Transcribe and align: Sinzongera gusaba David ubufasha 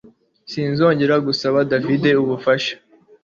Sinzongera 0.51 1.15
gusaba 1.27 1.57
David 1.71 2.03
ubufasha 2.23 2.73